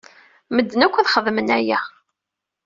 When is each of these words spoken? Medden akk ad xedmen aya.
Medden 0.55 0.85
akk 0.85 0.95
ad 0.97 1.09
xedmen 1.13 1.47
aya. 1.57 1.79